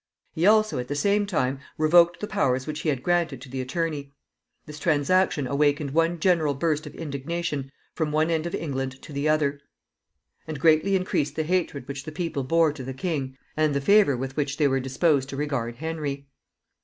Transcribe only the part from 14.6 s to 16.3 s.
were disposed to regard Henry.